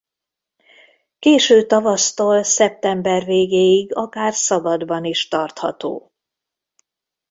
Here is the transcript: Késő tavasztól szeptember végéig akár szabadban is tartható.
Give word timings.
Késő 1.19 1.65
tavasztól 1.65 2.43
szeptember 2.43 3.23
végéig 3.25 3.95
akár 3.95 4.33
szabadban 4.33 5.05
is 5.05 5.27
tartható. 5.27 6.11